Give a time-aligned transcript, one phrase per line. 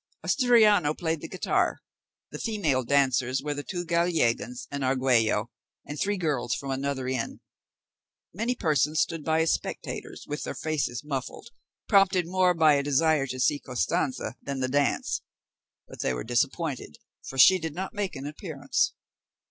[0.23, 1.79] Asturiano played the guitar:
[2.31, 5.51] the female dancers were the two Gallegans and Argüello,
[5.85, 7.39] and three girls from another inn.
[8.33, 11.49] Many persons stood by as spectators, with their faces muffled,
[11.87, 15.21] prompted more by a desire to see Costanza than the dance;
[15.87, 16.97] but they were disappointed,
[17.27, 18.95] for she did not make her appearance.